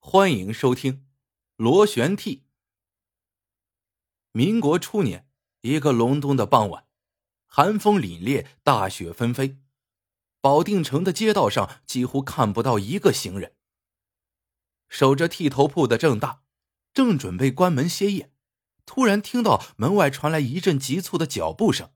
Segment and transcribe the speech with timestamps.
[0.00, 0.92] 欢迎收听
[1.56, 2.36] 《螺旋替》。
[4.32, 5.28] 民国初年，
[5.60, 6.86] 一个隆冬的傍晚，
[7.46, 9.58] 寒风凛冽，大雪纷飞，
[10.40, 13.56] 保定城的街道上几乎看不到一个行人。
[14.88, 16.42] 守着剃头铺的郑大，
[16.94, 18.32] 正准备关门歇业，
[18.86, 21.90] 突然听到门外传来一阵急促的脚步声。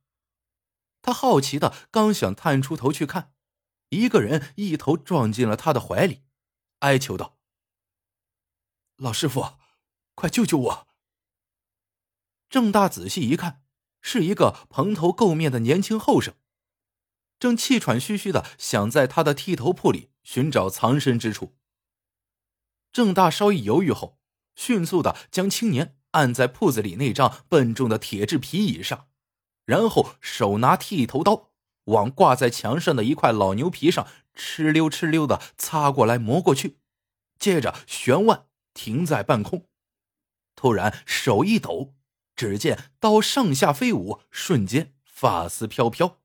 [1.01, 3.33] 他好奇的刚想探出头去看，
[3.89, 6.23] 一个人一头撞进了他的怀里，
[6.81, 7.39] 哀求道。
[9.03, 9.55] 老师傅，
[10.15, 10.87] 快救救我！
[12.49, 13.65] 郑大仔细一看，
[14.01, 16.35] 是一个蓬头垢面的年轻后生，
[17.41, 21.57] 正气喘吁吁的想在他的剃头铺里寻找藏身之处。
[22.93, 24.21] 郑大稍一犹豫后，
[24.55, 29.09] 迅速的将青年按在铺子里那张笨重的铁质皮椅上，
[29.65, 31.51] 然后手拿剃头刀，
[31.87, 34.07] 往挂在墙上的一块老牛皮上
[34.37, 36.79] 哧溜哧溜的擦过来磨过去，
[37.41, 38.47] 接着旋腕。
[38.75, 39.69] 停在半空，
[40.55, 41.95] 突然手一抖，
[42.35, 46.21] 只见刀上下飞舞，瞬间发丝飘飘。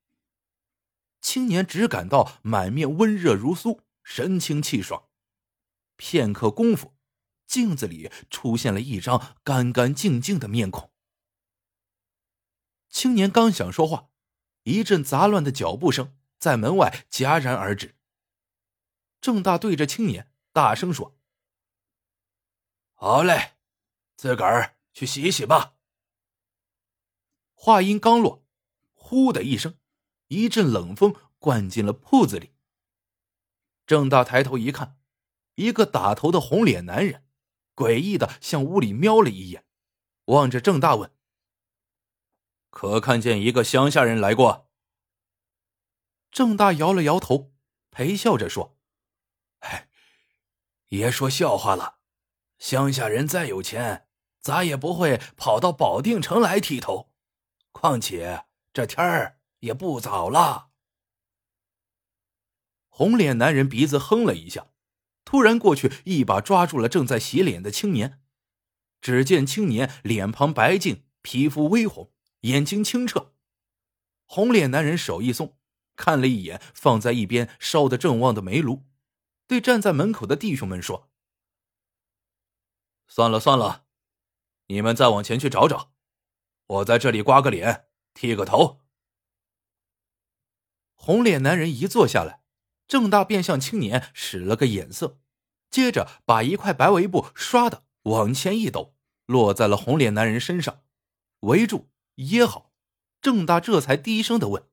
[1.19, 5.09] 青年只感到满面温热如酥，神清气爽。
[5.97, 6.95] 片刻功夫，
[7.45, 10.91] 镜子里出现了一张干干净净的面孔。
[12.87, 14.09] 青年刚想说话，
[14.63, 17.95] 一阵杂乱的脚步声在门外戛然而止。
[19.19, 21.16] 郑大对着青年大声说。
[22.99, 23.53] 好嘞，
[24.15, 25.75] 自个儿去洗洗吧。
[27.53, 28.43] 话音刚落，
[28.93, 29.77] 呼的一声，
[30.29, 32.55] 一阵冷风灌进了铺子里。
[33.85, 34.99] 郑大抬头一看，
[35.53, 37.23] 一个打头的红脸男人，
[37.75, 39.63] 诡异的向屋里瞄了一眼，
[40.25, 41.15] 望着郑大问
[42.71, 44.71] ：“可看见一个乡下人来过？”
[46.31, 47.53] 郑大摇了摇头，
[47.91, 48.75] 陪笑着说
[49.61, 49.87] ：“哎，
[50.87, 51.96] 爷说笑话了。”
[52.59, 54.07] 乡下人再有钱，
[54.39, 57.11] 咋也不会跑到保定城来剃头。
[57.71, 60.69] 况且这天儿也不早了。
[62.89, 64.67] 红脸男人鼻子哼了一下，
[65.23, 68.21] 突然过去一把抓住了正在洗脸的青年。
[68.99, 72.11] 只见青年脸庞白净，皮肤微红，
[72.41, 73.33] 眼睛清澈。
[74.25, 75.55] 红脸男人手一松，
[75.95, 78.85] 看了一眼放在一边烧得正旺的煤炉，
[79.45, 81.11] 对站在门口的弟兄们说。
[83.17, 83.87] 算了算了，
[84.67, 85.91] 你们再往前去找找，
[86.67, 88.81] 我在这里刮个脸，剃个头。
[90.93, 92.43] 红脸男人一坐下来，
[92.87, 95.19] 郑大便向青年使了个眼色，
[95.71, 98.95] 接着把一块白围布唰的往前一抖，
[99.25, 100.83] 落在了红脸男人身上，
[101.39, 102.71] 围住掖好。
[103.19, 104.69] 郑大这才低声的问：“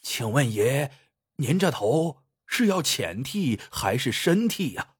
[0.00, 0.90] 请问爷，
[1.34, 4.94] 您这头是要浅剃还是深剃呀？”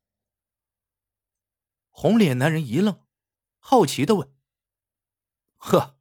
[1.99, 3.07] 红脸男人一愣，
[3.59, 4.31] 好奇的问
[5.57, 5.99] ：“呵，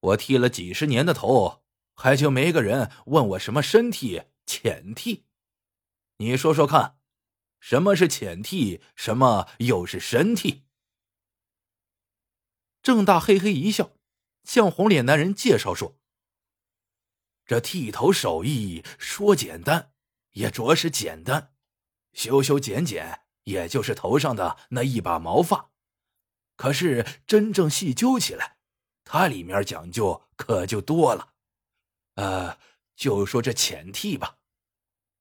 [0.00, 1.62] 我剃了几十年的头，
[1.94, 5.26] 还就没个人问我什么深剃、浅剃？
[6.16, 6.98] 你说说看，
[7.60, 10.64] 什么是浅剃，什么又是深剃？”
[12.80, 13.98] 郑大嘿嘿一笑，
[14.44, 15.98] 向红脸男人介绍说
[17.44, 19.92] ：“这剃头手艺说简单，
[20.30, 21.54] 也着实简单，
[22.14, 25.70] 修修剪剪。”也就是头上的那一把毛发，
[26.56, 28.58] 可是真正细究起来，
[29.04, 31.34] 它里面讲究可就多了。
[32.16, 32.58] 呃，
[32.96, 34.38] 就说这浅剃吧，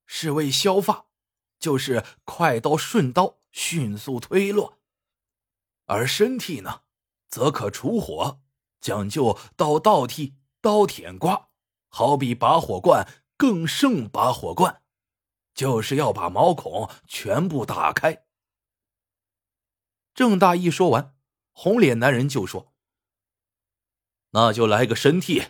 [0.07, 1.05] 是为削发，
[1.59, 4.79] 就是快刀顺刀，迅速推落；
[5.85, 6.81] 而深剃呢，
[7.29, 8.41] 则可除火，
[8.81, 11.49] 讲究刀倒剃、刀舔刮，
[11.89, 14.81] 好比拔火罐，更胜拔火罐。
[15.55, 18.25] 就是要把毛孔全部打开。
[20.13, 21.15] 郑大一说完，
[21.51, 22.73] 红脸男人就说
[24.31, 25.45] ：“那就来个身替。”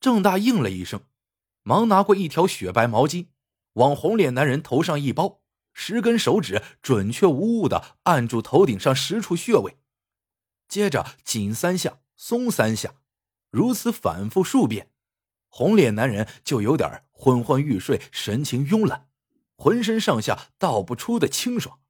[0.00, 1.04] 郑大应了一声，
[1.62, 3.28] 忙拿过一条雪白毛巾，
[3.74, 5.42] 往红脸男人头上一包，
[5.72, 9.78] 十根手指准确无误的按住头顶上十处穴位，
[10.68, 12.94] 接着紧三下，松三下，
[13.50, 14.90] 如此反复数遍。
[15.48, 19.10] 红脸男人就有点昏昏欲睡，神情慵懒，
[19.54, 21.80] 浑身上下道不出的清爽。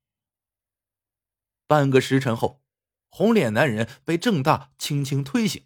[1.69, 2.65] 半个时辰后，
[3.09, 5.65] 红脸男人被郑大轻轻推醒。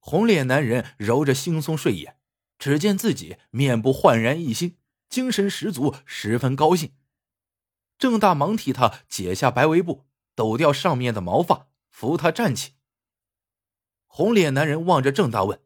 [0.00, 2.18] 红脸男人揉着惺忪睡眼，
[2.58, 4.78] 只见自己面部焕然一新，
[5.08, 6.92] 精神十足，十分高兴。
[7.96, 12.72] 郑大忙替他解下白围布，抖掉上面的毛发，扶他站起。
[14.08, 15.63] 红脸男人望着郑大问。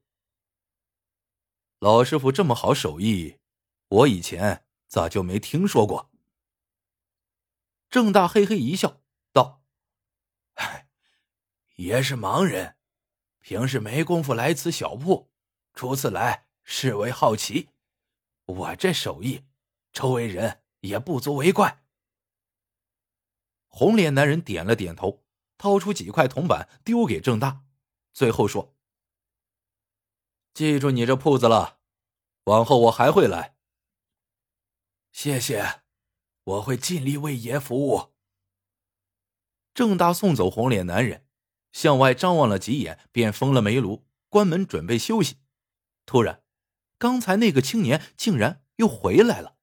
[1.78, 3.38] 老师傅这么好手艺，
[3.86, 6.10] 我以前咋就没听说过？
[7.88, 9.00] 郑大嘿嘿一笑，
[9.32, 9.62] 道
[11.76, 12.76] ：“爷是盲人，
[13.38, 15.30] 平时没工夫来此小铺，
[15.72, 17.69] 初次来是为好奇。
[18.46, 19.44] 我这手艺，
[19.92, 21.84] 周围人也不足为怪。”
[23.69, 25.22] 红脸男人点了点头，
[25.56, 27.62] 掏出几块铜板丢给郑大，
[28.12, 28.75] 最后说
[30.55, 31.79] ：“记住你这铺子了，
[32.45, 33.56] 往后我还会来。”
[35.12, 35.83] 谢谢。
[36.45, 38.15] 我会尽力为爷服务。
[39.75, 41.27] 郑大送走红脸男人，
[41.73, 45.37] 向外张望了几眼，便封了煤炉，关门准备休息。
[46.06, 46.43] 突然，
[46.97, 49.59] 刚才那个青年竟然又回来了。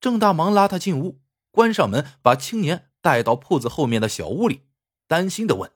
[0.00, 1.22] 郑大忙拉他进屋，
[1.52, 4.66] 关上门，把青年带到铺子后面的小屋里，
[5.06, 5.72] 担心的问：“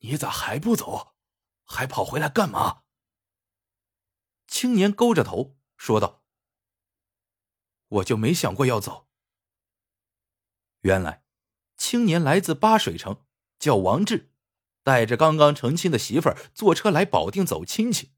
[0.00, 1.14] 你咋还不走？
[1.68, 2.82] 还跑回来干嘛？”
[4.48, 6.24] 青年勾着头说道。
[7.88, 9.08] 我就没想过要走。
[10.80, 11.24] 原来，
[11.76, 13.24] 青年来自八水城，
[13.58, 14.32] 叫王志，
[14.82, 18.12] 带着刚刚成亲的媳妇儿坐车来保定走亲戚。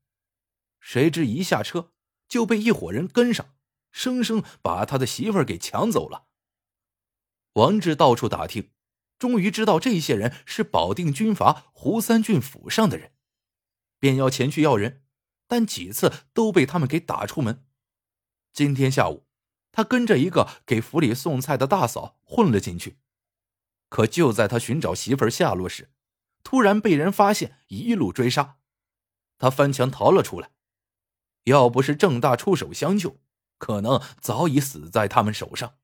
[0.80, 1.92] 谁知一下车
[2.26, 3.54] 就被一伙人跟上，
[3.92, 6.26] 生生把他的媳妇儿给抢走了。
[7.52, 8.72] 王志到处打听，
[9.18, 13.12] 终于知道这些人是保定军阀胡三郡府上的人，
[14.00, 15.04] 便要前去要人，
[15.46, 17.64] 但几次都被他们给打出门。
[18.52, 19.28] 今天下午。
[19.72, 22.98] 他跟着一个给府里送菜的大嫂混了进去，
[23.88, 25.92] 可就在他寻找媳妇下落时，
[26.42, 28.58] 突然被人发现，一路追杀。
[29.38, 30.50] 他翻墙逃了出来，
[31.44, 33.20] 要不是郑大出手相救，
[33.58, 35.78] 可能早已死在他们手上。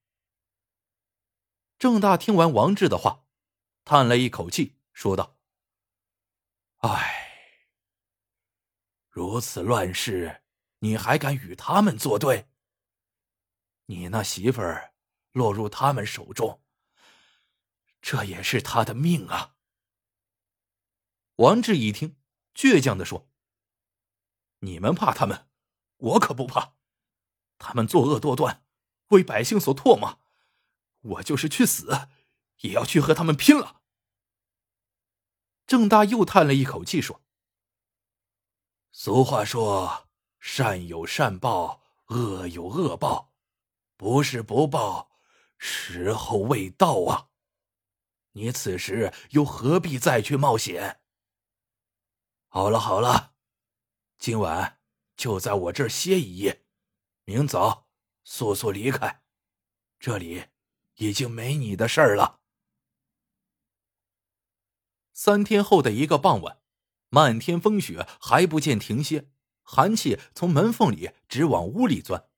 [1.78, 3.26] 郑大听完王志的话，
[3.84, 5.36] 叹了一口气，说道
[6.82, 7.25] ：“唉，
[9.16, 10.42] 如此乱世，
[10.80, 12.50] 你还敢与他们作对？”
[13.88, 14.92] 你那媳妇儿
[15.32, 16.62] 落入他们手中，
[18.02, 19.54] 这也是他的命啊！
[21.36, 22.18] 王志一听，
[22.54, 23.30] 倔强的说
[24.60, 25.48] ：“你们怕他们，
[25.96, 26.74] 我可不怕。
[27.56, 28.66] 他们作恶多端，
[29.08, 30.18] 为百姓所唾骂，
[31.00, 32.08] 我就是去死，
[32.58, 33.80] 也要去和他们拼了。”
[35.66, 37.24] 郑大又叹了一口气说
[38.98, 40.08] ：“俗话说，
[40.40, 43.34] 善有善报，恶有恶报。”
[43.94, 45.20] 不是不报，
[45.58, 47.28] 时候未到啊！
[48.32, 51.02] 你此时又何必再去冒险？
[52.48, 53.34] 好了好了，
[54.16, 54.80] 今晚
[55.14, 56.64] 就在我这儿歇一夜，
[57.24, 57.88] 明早
[58.24, 59.22] 速速离开，
[59.98, 60.46] 这里
[60.94, 62.40] 已经没你的事儿了。
[65.12, 66.62] 三天后的一个傍晚，
[67.08, 69.28] 漫天风雪还不见停歇，
[69.62, 72.28] 寒气从门缝里直往屋里钻。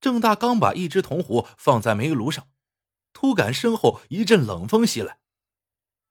[0.00, 2.48] 郑大刚把一只铜壶放在煤炉上，
[3.12, 5.18] 突感身后一阵冷风袭来。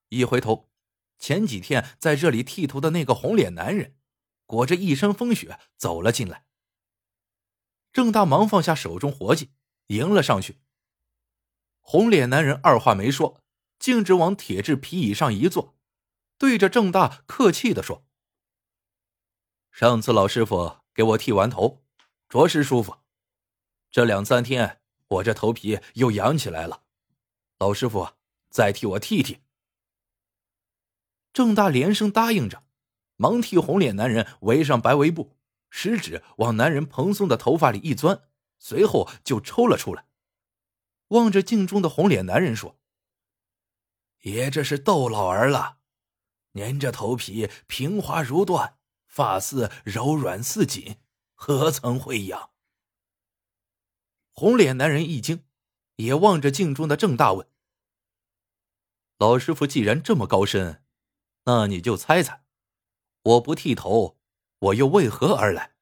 [0.09, 0.69] 一回头，
[1.17, 3.95] 前几天在这里剃头的那个红脸男人，
[4.45, 6.45] 裹着一身风雪走了进来。
[7.91, 9.51] 郑大忙放下手中活计，
[9.87, 10.59] 迎了上去。
[11.81, 13.41] 红脸男人二话没说，
[13.79, 15.78] 径直往铁质皮椅上一坐，
[16.39, 18.05] 对着郑大客气的说
[19.71, 21.83] ：“上次老师傅给我剃完头，
[22.29, 22.99] 着实舒服。”
[23.91, 26.83] 这两三天，我这头皮又痒起来了，
[27.57, 28.13] 老师傅
[28.49, 29.41] 再替我剃剃。
[31.33, 32.63] 郑大连声答应着，
[33.17, 35.35] 忙替红脸男人围上白围布，
[35.69, 38.23] 食指往男人蓬松的头发里一钻，
[38.57, 40.05] 随后就抽了出来。
[41.09, 42.79] 望着镜中的红脸男人说
[44.23, 45.78] ：“爷这是逗老儿了，
[46.53, 48.73] 您这头皮平滑如缎，
[49.07, 50.97] 发丝柔软似锦，
[51.35, 52.51] 何曾会痒？”
[54.33, 55.43] 红脸男人一惊，
[55.97, 57.47] 也望着镜中的郑大问
[59.19, 60.83] ：“老师傅既然这么高深，
[61.43, 62.43] 那你就猜猜，
[63.23, 64.17] 我不剃头，
[64.59, 65.75] 我又为何而来？”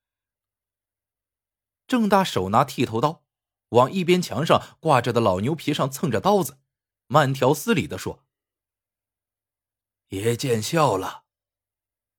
[1.87, 3.23] 郑大手拿剃头刀，
[3.69, 6.57] 往一边墙上挂着的老牛皮上蹭着刀子，
[7.07, 8.25] 慢条斯理的说
[10.09, 11.25] ：“爷见笑了，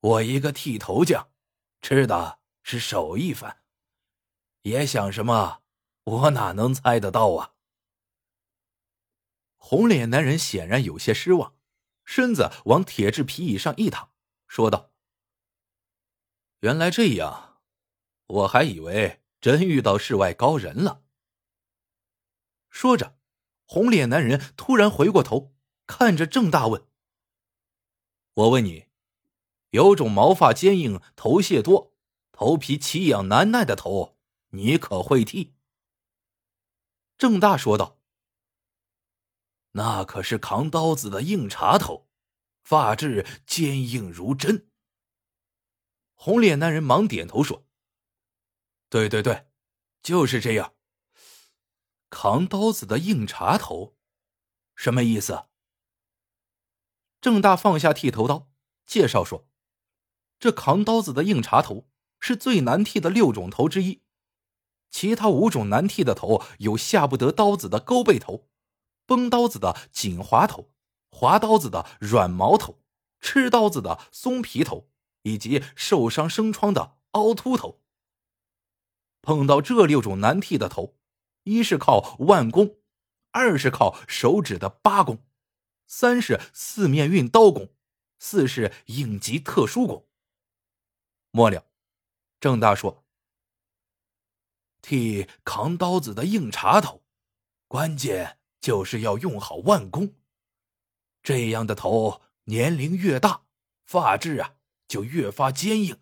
[0.00, 1.30] 我一个剃头匠，
[1.80, 3.62] 吃的是手艺饭，
[4.62, 5.62] 爷想什么？”
[6.08, 7.52] 我哪能猜得到啊！
[9.58, 11.54] 红脸男人显然有些失望，
[12.06, 14.10] 身子往铁质皮椅上一躺，
[14.46, 14.90] 说道
[16.60, 17.60] ：“原来这样，
[18.26, 21.04] 我还以为真遇到世外高人了。”
[22.70, 23.18] 说着，
[23.66, 25.54] 红脸男人突然回过头，
[25.86, 26.88] 看着郑大问
[28.38, 28.86] ：“我问你，
[29.70, 31.96] 有种毛发坚硬、头屑多、
[32.30, 34.16] 头皮奇痒难耐的头，
[34.50, 35.56] 你可会剃？”
[37.18, 37.98] 郑大说道
[39.74, 42.08] ：“那可是扛刀子的硬茬头，
[42.62, 44.70] 发质坚硬如针。
[46.14, 47.66] 红脸男人忙点头说
[48.88, 49.48] ：“对对对，
[50.00, 50.76] 就是这样。
[52.08, 53.96] 扛刀子的硬茬头，
[54.76, 55.46] 什么意思？”
[57.20, 58.48] 郑大放下剃头刀，
[58.86, 59.48] 介绍说
[60.38, 61.88] ：“这扛刀子的硬茬头
[62.20, 64.02] 是最难剃的六种头之一，
[64.90, 68.48] 其他五种难剃的头有下不得刀子的勾背头。”
[69.06, 70.70] 崩刀子的紧滑头，
[71.10, 72.78] 划刀子的软毛头，
[73.20, 74.90] 吃刀子的松皮头，
[75.22, 77.80] 以及受伤生疮的凹凸头。
[79.22, 80.98] 碰到这六种难剃的头，
[81.44, 82.76] 一是靠腕功，
[83.30, 85.24] 二是靠手指的八功，
[85.88, 87.74] 三是四面运刀功，
[88.20, 90.08] 四是应急特殊功。
[91.32, 91.66] 末了，
[92.38, 93.04] 郑大说
[94.80, 97.02] ：“替扛刀子的硬茬头，
[97.66, 100.16] 关键。”就是要用好腕功，
[101.22, 103.46] 这样的头年龄越大，
[103.86, 104.56] 发质啊
[104.88, 106.00] 就越发坚硬，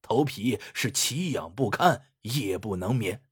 [0.00, 3.26] 头皮是奇痒不堪，夜不能眠。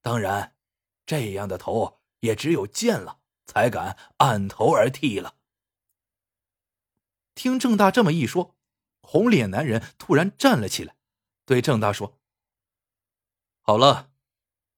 [0.00, 0.56] 当然，
[1.04, 5.36] 这样的头也只有见了才敢按头而剃了。
[7.34, 8.56] 听郑大这么一说，
[9.00, 10.96] 红脸男人突然站了起来，
[11.44, 12.20] 对郑大说
[13.60, 14.12] ：“好了，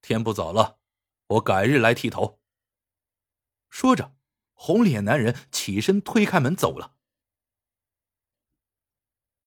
[0.01, 0.79] 天不早了，
[1.27, 2.41] 我改日来剃头。”
[3.69, 4.17] 说着，
[4.55, 6.96] 红脸男人起身推开门走了。